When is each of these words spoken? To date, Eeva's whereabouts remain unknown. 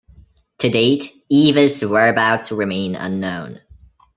To 0.57 0.67
date, 0.67 1.11
Eeva's 1.31 1.83
whereabouts 1.85 2.51
remain 2.51 2.95
unknown. 2.95 3.61